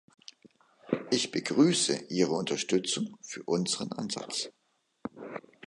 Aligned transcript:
Ich 1.11 1.29
begrüße 1.29 2.05
Ihre 2.09 2.31
Unterstützung 2.33 3.19
für 3.21 3.43
unseren 3.43 3.91
Ansatz. 3.91 4.49